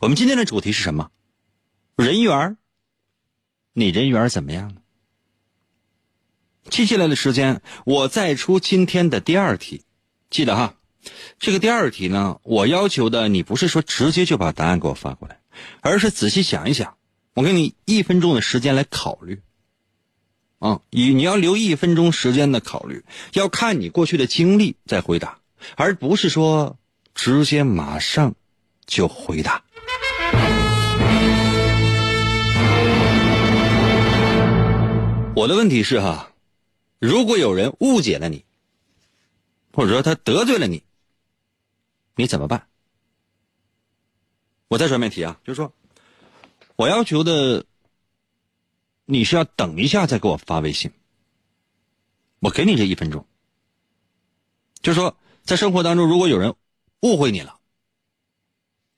[0.00, 1.10] 我们今天的主题是什么？
[1.94, 2.56] 人缘
[3.74, 4.74] 你人缘怎么样？
[6.70, 9.84] 接下来的时间，我再出今天的第二题。
[10.30, 10.76] 记得哈，
[11.38, 15.40] 这个第二题呢，我要求的你不是说直接就把答案给我发过来，
[15.82, 16.96] 而是仔细想一想。
[17.34, 19.42] 我给你一分钟的时间来考虑。
[20.58, 25.38] 啊，你你要留一分钟时间的考虑，要看你过去的经历再回答，
[25.76, 26.78] 而不是说
[27.14, 28.34] 直接马上
[28.86, 29.62] 就回答。
[35.34, 36.32] 我的问题是哈，
[36.98, 38.42] 如果有人误解了你，
[39.74, 40.82] 或者说他得罪了你，
[42.14, 42.66] 你怎么办？
[44.68, 45.70] 我再说一遍题啊，就是说，
[46.76, 47.66] 我要求的。
[49.06, 50.90] 你是要等一下再给我发微信，
[52.40, 53.24] 我给你这一分钟。
[54.82, 56.54] 就说在生活当中，如果有人
[57.00, 57.58] 误会你了，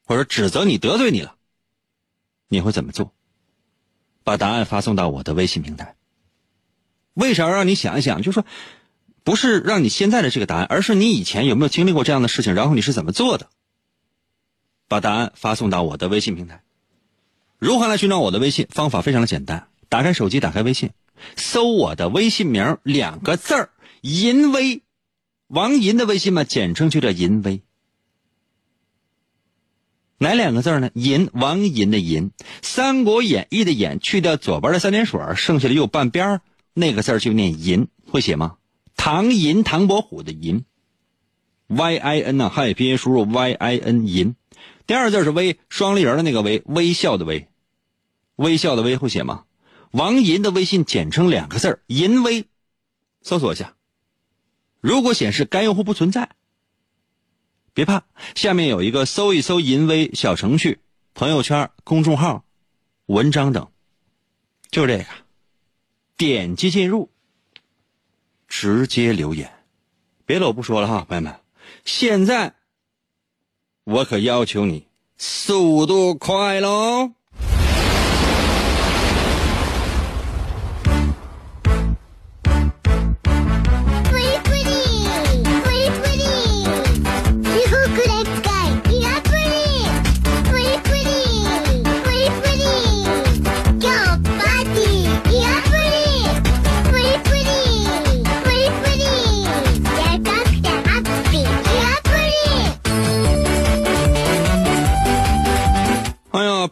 [0.04, 1.36] 或者指责你、得罪你了，
[2.48, 3.12] 你会怎么做？
[4.24, 5.94] 把答案发送到我的微信平台。
[7.14, 8.22] 为啥让你想一想？
[8.22, 8.44] 就说
[9.24, 13.50] 不是让你现在的这个答案，而是你以前有没有经历过这样的事情，然后你是怎么做的？
[14.88, 16.62] 把答案发送到我的微信平台。
[17.58, 18.66] 如何来寻找我的微信？
[18.70, 19.68] 方法非常的简单。
[19.88, 20.90] 打开手机，打开微信，
[21.36, 23.70] 搜我的微信名两个字儿
[24.02, 24.82] “银威”，
[25.48, 27.62] 王银的微信嘛，简称就叫银威。
[30.18, 30.90] 哪两个字呢？
[30.94, 36.40] 银，王银的银，《三国演义》的演，去掉左边的三点水，剩下的右半边
[36.74, 38.56] 那个字就念银，会写吗？
[38.96, 40.64] 唐银，唐伯虎的银
[41.68, 44.34] ，Y I N 呐，汉语拼音输入 Y I N 银。
[44.88, 47.46] 第二字是微，双立人的那个微，微笑的微，
[48.34, 49.44] 微笑的微会写吗？
[49.90, 52.46] 王银的微信简称两个字银威，
[53.22, 53.74] 搜索一下。
[54.80, 56.30] 如果显示该用户不存在，
[57.72, 60.80] 别怕，下面有一个搜一搜银威小程序、
[61.14, 62.44] 朋友圈、公众号、
[63.06, 63.70] 文章等，
[64.70, 65.06] 就这个，
[66.16, 67.10] 点击进入，
[68.46, 69.52] 直接留言。
[70.26, 71.40] 别的我不说了哈，朋友们，
[71.84, 72.54] 现在
[73.84, 77.12] 我可要求你速度快喽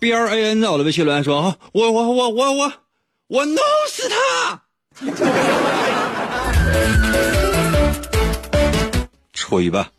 [0.06, 2.72] ！B R A N 在我的微信留言说啊：“我我我我我
[3.26, 4.62] 我弄死他！”
[9.34, 9.90] 吹吧！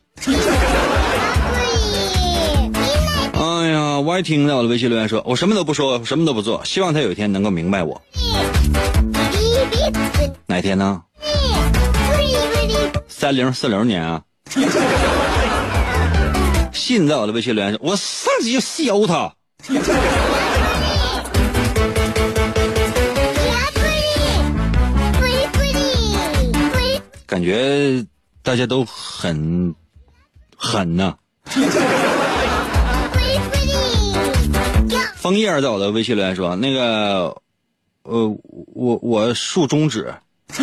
[3.34, 8.02] 哎呀，Y 听在我的微信留言说：“我什么都不说，什么都不做，希望他有一天能够明白我。”
[10.48, 11.02] 哪天呢？
[13.10, 14.22] 三零四零年啊！
[16.72, 19.30] 信在我的微信留言说：“我上去就削他。”
[27.26, 28.06] 感觉
[28.42, 29.76] 大家都很
[30.56, 31.16] 狠呐。
[35.18, 37.36] 枫叶在我的微信留言说：“那个，
[38.04, 38.38] 呃，
[38.74, 40.16] 我我竖中指，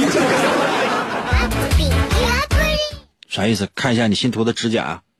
[3.29, 3.69] 啥意思？
[3.75, 5.03] 看一下你新涂的指甲。”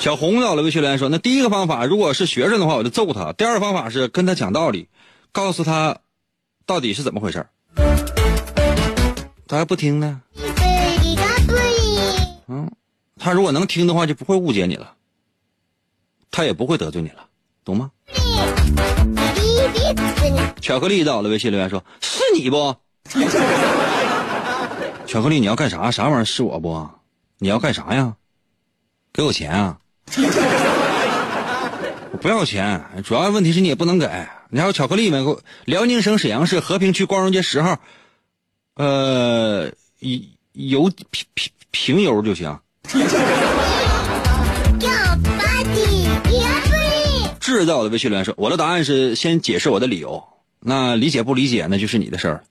[0.00, 4.88] 小红到了微信留言说：“那第一个方法，如果是学生的话，我就揍他；第二个方法是跟他讲道理，
[5.30, 5.98] 告诉他
[6.64, 7.46] 到底是怎么回事
[9.46, 10.22] 他还不听呢。
[12.48, 12.70] 嗯，
[13.18, 14.94] 他如果能听的话，就不会误解你了，
[16.30, 17.26] 他也不会得罪你了，
[17.62, 17.90] 懂吗？”
[20.62, 22.74] 巧克力到了微信留言说：“是你不？
[25.06, 25.90] 巧克力，你要干啥？
[25.90, 26.88] 啥玩意儿是我不？
[27.38, 28.16] 你要干啥呀？
[29.12, 29.76] 给我钱啊！”
[32.12, 34.08] 我 不要钱，主要问题是你也不能给，
[34.50, 35.24] 你还有巧克力没？
[35.64, 37.78] 辽宁省沈阳市和平区光荣街十号，
[38.74, 39.70] 呃，
[40.52, 42.58] 油平平平油就行。
[47.38, 50.22] 制造的微信留言说：“我的答案是先解释我的理由，
[50.60, 52.44] 那理解不理解那就是你的事儿。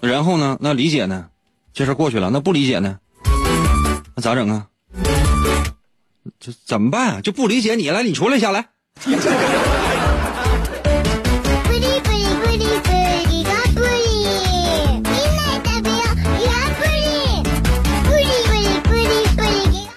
[0.00, 0.56] 然后呢？
[0.60, 1.26] 那理解呢？
[1.72, 2.30] 这事过去了。
[2.30, 2.98] 那不理解呢？
[4.20, 4.66] 那咋整啊？
[6.38, 7.20] 这怎么办啊？
[7.22, 8.66] 就不理解你了，你出来一下来。”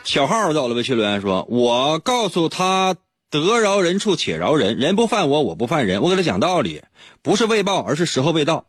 [0.05, 0.83] 小号走了，呗？
[0.83, 2.95] 去留言说：“我告诉他，
[3.29, 6.01] 得饶人处且饶人，人不犯我，我不犯人。
[6.01, 6.81] 我给他讲道理，
[7.21, 8.63] 不是未报，而是时候未到。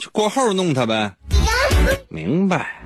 [0.00, 1.14] 就过后弄他呗。
[2.08, 2.82] 明白。”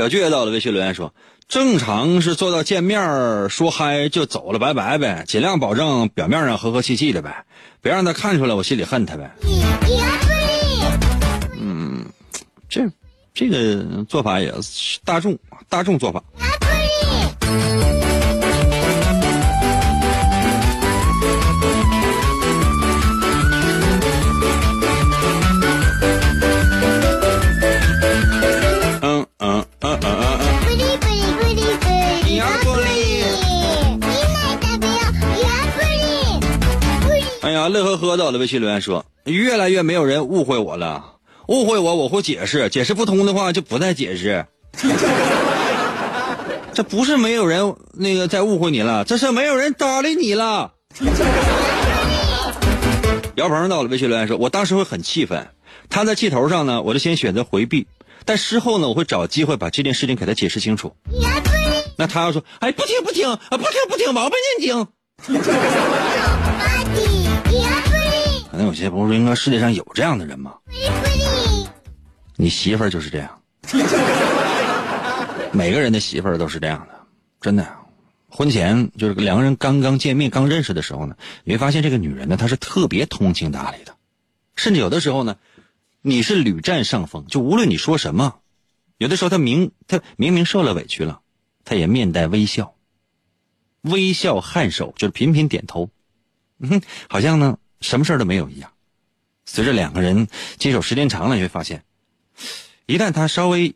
[0.00, 1.12] 小倔到了，微信留言说
[1.46, 7.44] ：“正常是做到见面说嗨就走了，拜拜呗，尽量保证表面上和和气气的呗，
[7.82, 9.30] 别让他看出来我心里恨他呗。”
[11.60, 12.02] 嗯
[12.66, 12.90] 这，
[13.34, 15.38] 这个做法也是大众
[15.68, 16.24] 大众做法。
[37.50, 41.16] 哎呀，乐呵呵的，我的微信留言说，越来越没有人误会我了。
[41.48, 44.46] 误会我，我会解释；解释不通的话，就不再解释。
[46.72, 50.74] 这不是没有人那个在误会你了，这是没有人搭理你了。
[53.34, 55.48] 姚鹏到了微信留言说：“我当时会很气愤，
[55.88, 57.88] 他在气头上呢，我就先选择回避，
[58.24, 60.94] 但事后呢，我会找机会把这件事情给他解释清楚。
[61.96, 64.86] 那他要说，哎，不听不听啊，不听不听，王八念经。
[68.70, 70.54] 有些不是，应该世界上有这样的人吗？”
[72.38, 73.42] 你媳妇儿就是这样，
[75.50, 76.94] 每个人的媳妇儿都是这样的，
[77.40, 77.66] 真的。
[78.28, 83.96] 婚前就是两个人刚刚见面、刚认识的时候呢，你会发现这个女人呢，她是特别通情达理的，
[84.54, 85.36] 甚至有的时候呢，
[86.00, 88.36] 你是屡占上风，就无论你说什么，
[88.98, 91.22] 有的时候她明她明明受了委屈了，
[91.64, 92.74] 她也面带微笑，
[93.80, 95.90] 微笑颔首，就是频频点头，
[96.60, 98.70] 嗯，好像呢什么事儿都没有一样。
[99.44, 100.28] 随着两个人
[100.58, 101.82] 接手时间长了，你会发现。
[102.86, 103.74] 一旦他稍微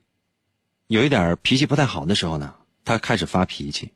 [0.86, 3.92] 有一点脾气不太好的时候呢，他开始发脾气，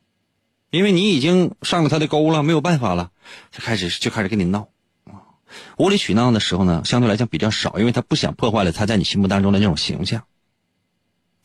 [0.71, 3.11] 因为你已经上了他的钩了，没有办法了，
[3.51, 4.67] 他开始就开始跟你闹
[5.77, 10.23] 无理取闹的时候呢，相对来讲比较少，因为他不想破坏了他在你心目当中的那种形象。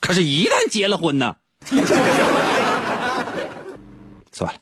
[0.00, 1.36] 可是，一旦结了婚呢，
[4.30, 4.60] 算了。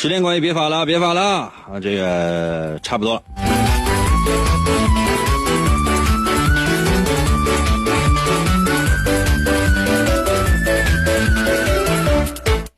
[0.00, 1.52] 时间关系，别发了，别发了啊！
[1.82, 3.22] 这个差不多了。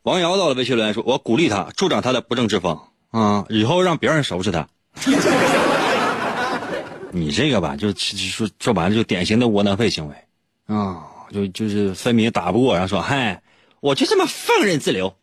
[0.02, 4.66] 王瑶到了，微信留言说：“我鼓励他，助长他的不正之风啊，以后让别人收拾他。
[7.12, 10.14] ”你这个吧，就说说白了，就典型的窝囊废行为
[10.74, 13.42] 啊，就就是分明打不过，然后说：“嗨，
[13.80, 15.14] 我就这么放任自流。”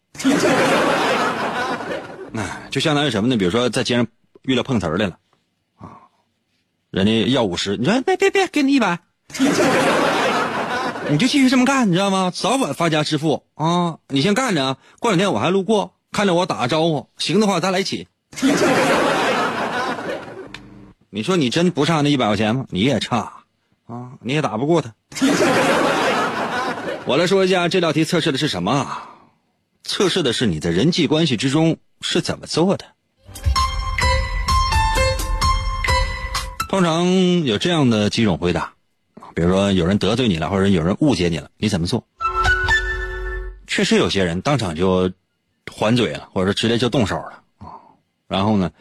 [2.38, 3.36] 哎，就相当于什么呢？
[3.36, 4.06] 比如说在街上
[4.44, 5.18] 遇到碰瓷儿的了，
[5.76, 6.06] 啊，
[6.92, 9.00] 人家要五十，你说别别别，给你一百，
[11.10, 12.32] 你就继续这么干，你知道吗？
[12.32, 13.98] 早晚发家致富啊！
[14.10, 18.08] 你先干着，过两天我还路过，看着我打个招呼，行的话咱来一起。
[21.10, 22.68] 你说你真不差那一百块钱吗？
[22.70, 23.34] 你也差
[23.88, 24.94] 啊，你也打不过他。
[27.06, 28.86] 我来说一下这道题测试的是什么？
[29.84, 31.78] 测试的是你在人际关系之中。
[32.02, 32.86] 是怎么做的？
[36.70, 37.06] 通常
[37.44, 38.74] 有这样的几种回答，
[39.34, 42.06] 比如说有人得罪你了，或者有人误解你了，你怎么做？
[43.66, 45.12] 确实有些人当场就
[45.72, 47.68] 还嘴了，或者直接就动手了啊。
[48.28, 48.72] 然后呢，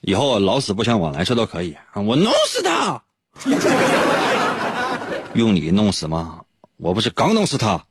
[0.00, 2.02] 以后老死不相往来，这都可以啊。
[2.02, 3.02] 我弄死他，
[5.34, 6.40] 用你弄死吗？
[6.76, 7.84] 我不是刚弄死他。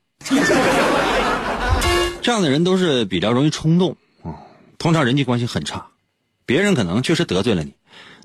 [2.21, 3.97] 这样的人都是比较容易冲动。
[4.81, 5.91] 通常人际关系很差，
[6.47, 7.75] 别人可能确实得罪了你，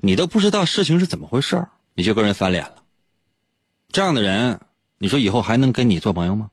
[0.01, 2.77] 你都不知道事情是怎么回事儿你就跟人翻脸了。
[3.91, 4.59] 这样的人，
[4.97, 6.49] 你说以后还能跟你做朋友吗？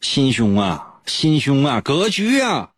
[0.00, 2.70] 心胸啊，心胸啊，格局啊，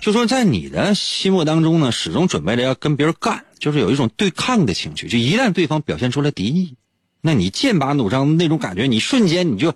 [0.00, 5.06] 就说在你的心目当中呢，始终准备着要跟别人干，就是有一种对抗的情绪。
[5.10, 6.78] 就一旦对方表现出来敌意，
[7.20, 9.74] 那你剑拔弩张那种感觉，你瞬间你就，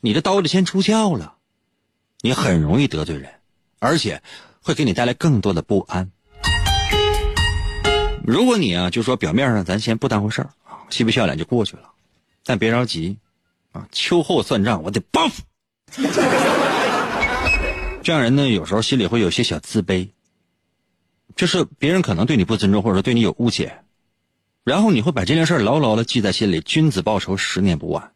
[0.00, 1.36] 你的刀子先出鞘了，
[2.22, 3.39] 你很容易得罪人，
[3.80, 4.22] 而且
[4.62, 6.12] 会给你带来更多的不安。
[8.24, 11.90] 如果你啊，就说表面上咱先不当回事儿啊，嬉皮笑脸就过去了，
[12.44, 13.16] 但别着急，
[13.72, 15.42] 啊，秋后算账我得报复。
[18.02, 20.10] 这样人呢，有时候心里会有些小自卑，
[21.34, 23.80] 就是别人可能对你不尊重，或者说对你有误解，
[24.62, 26.60] 然后你会把这件事牢牢的记在心里。
[26.60, 28.12] 君子报仇，十年不晚。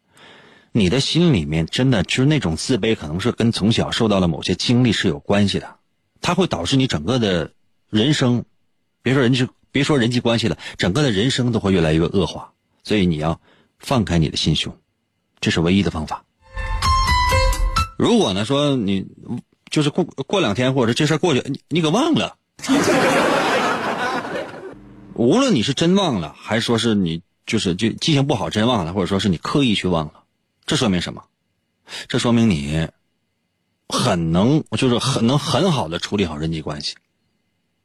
[0.77, 5.77] 你的心里面真的就是那种自卑，可能是跟从小受到了某些经历是有关系的，
[6.19, 7.51] 它会导致你整个的
[7.89, 8.43] 人生，
[9.01, 12.51] 别说人际，别说人际关系了，整个的人生都会越来越恶化。
[12.83, 13.39] 所以你要
[13.79, 14.77] 放开你的心胸，
[15.39, 16.25] 这是唯一的方法。
[17.97, 19.07] 如果呢说你。
[19.71, 22.37] 就是过过两天，或者这事过去，你你可忘了。
[25.15, 30.23] 无论你是真忘了，还是说是你就是就记性不好真忘了，或者说是你刻意去忘了，
[30.65, 31.23] 这说明什么？
[32.07, 32.87] 这说明你
[33.87, 36.95] 很能，就是很能很好的处理好人际关系。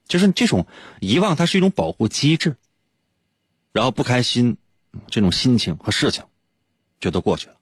[0.09, 0.67] 就是这种
[1.01, 2.57] 遗忘，它是一种保护机制。
[3.73, 4.57] 然后不开心，
[5.09, 6.25] 这种心情和事情
[6.99, 7.55] 就都过去了。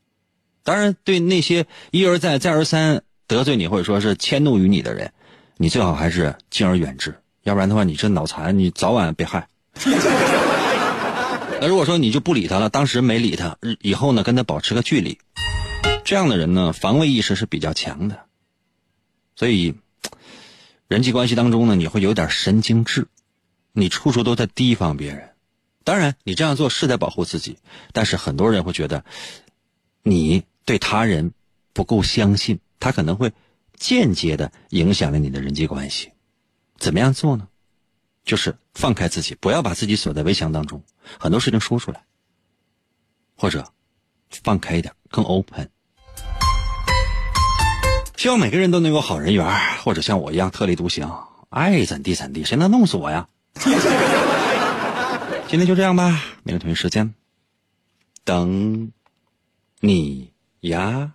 [0.63, 3.03] 当然，对那些一而再再而三。
[3.27, 5.13] 得罪你或者说是迁怒于你的人，
[5.59, 9.47] 你最好还是敬而远之，要不然的话，你这脑残，你早晚被害。
[11.61, 15.19] 那如果说你就不理他了，当时没理他，以后呢跟他保持个距离，
[16.05, 18.27] 这样的人呢防卫意识是比较强的，
[19.35, 19.75] 所以
[20.87, 23.09] 人际关系当中呢你会有点神经质，
[23.73, 25.31] 你处处都在提防别人。
[25.83, 27.59] 当然，你这样做是在保护自己，
[27.93, 29.05] 但是很多人会觉得
[30.03, 31.33] 你对他人
[31.73, 32.61] 不够相信。
[32.81, 33.33] 他可能会
[33.75, 36.13] 间接的影响了你的人际关系，
[36.79, 37.49] 怎么样做呢？
[38.25, 40.81] 就是放开自己，不要把自己锁在围墙当中，
[41.19, 42.05] 很多事情说出来，
[43.37, 43.73] 或者
[44.45, 45.69] 放开一点，更 open。
[48.17, 49.45] 希望每个人都能有好人缘，
[49.83, 51.13] 或者像我一样特立独行，
[51.51, 53.29] 爱怎地怎地，谁能弄死我呀？
[55.49, 57.13] 今天就这样吧，明天同一时间
[58.23, 58.93] 等
[59.81, 61.15] 你呀。